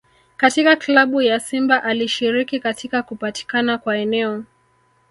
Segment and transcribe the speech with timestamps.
[0.37, 4.43] Katika Klabu ya Simba alishiriki katika kupatikana kwa eneo